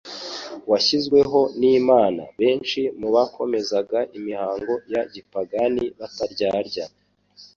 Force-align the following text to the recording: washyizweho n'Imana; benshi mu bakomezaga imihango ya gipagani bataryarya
washyizweho 0.69 1.39
n'Imana; 1.59 2.23
benshi 2.39 2.81
mu 2.99 3.07
bakomezaga 3.15 3.99
imihango 4.17 4.73
ya 4.93 5.01
gipagani 5.13 5.83
bataryarya 5.99 6.85